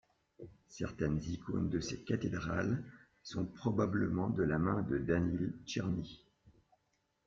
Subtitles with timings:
[0.67, 2.83] Certaines icônes de ces cathédrales
[3.21, 6.25] sont probablement de la main de Daniil Tcherny.